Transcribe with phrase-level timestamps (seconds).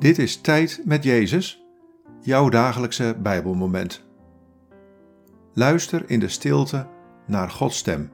[0.00, 1.64] Dit is Tijd met Jezus,
[2.20, 4.04] jouw dagelijkse Bijbelmoment.
[5.54, 6.88] Luister in de stilte
[7.26, 8.12] naar Gods stem.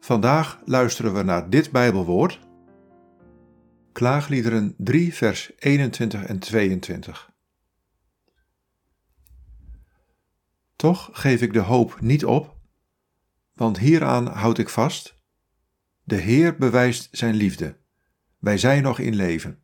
[0.00, 2.40] Vandaag luisteren we naar dit Bijbelwoord.
[3.92, 7.32] Klaagliederen 3, vers 21 en 22.
[10.76, 12.56] Toch geef ik de hoop niet op,
[13.54, 15.14] want hieraan houd ik vast.
[16.04, 17.79] De Heer bewijst zijn liefde.
[18.40, 19.62] Wij zijn nog in leven.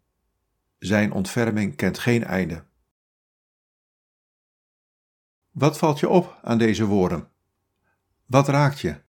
[0.79, 2.65] Zijn ontferming kent geen einde.
[5.51, 7.31] Wat valt je op aan deze woorden?
[8.27, 9.05] Wat raakt je?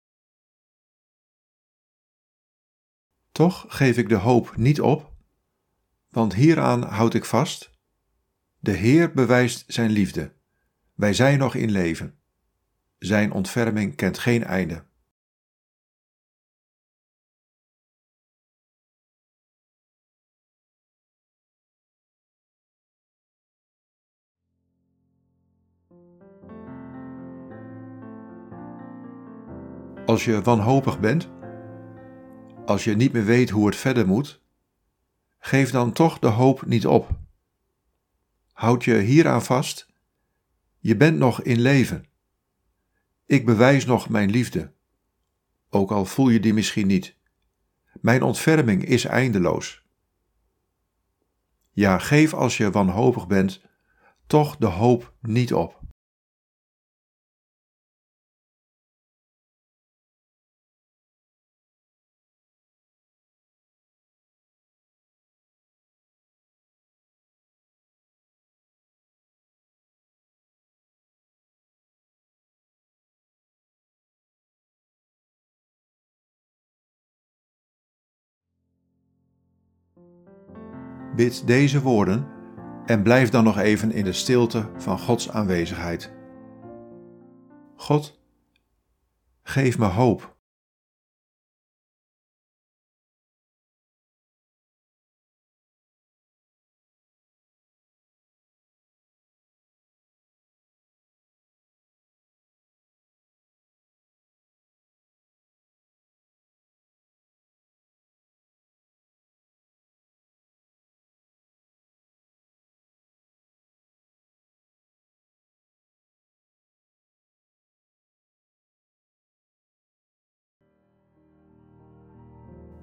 [3.31, 5.13] Toch geef ik de hoop niet op,
[6.09, 7.71] want hieraan houd ik vast.
[8.59, 10.33] De Heer bewijst zijn liefde.
[10.93, 12.19] Wij zijn nog in leven.
[12.97, 14.86] Zijn ontferming kent geen einde.
[30.05, 31.29] Als je wanhopig bent,
[32.65, 34.41] als je niet meer weet hoe het verder moet,
[35.39, 37.09] geef dan toch de hoop niet op.
[38.53, 39.87] Houd je hieraan vast.
[40.79, 42.05] Je bent nog in leven.
[43.25, 44.73] Ik bewijs nog mijn liefde,
[45.69, 47.15] ook al voel je die misschien niet.
[48.01, 49.85] Mijn ontferming is eindeloos.
[51.71, 53.61] Ja, geef als je wanhopig bent
[54.27, 55.76] toch de hoop niet op.
[81.17, 82.27] Bid deze woorden
[82.85, 86.13] en blijf dan nog even in de stilte van Gods aanwezigheid.
[87.75, 88.19] God,
[89.43, 90.36] geef me hoop.